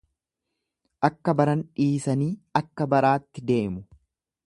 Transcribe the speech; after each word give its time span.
Akka 1.09 1.35
baran 1.43 1.61
dhiisanii 1.81 2.33
akka 2.63 2.91
baraatti 2.97 3.49
deemu. 3.53 3.89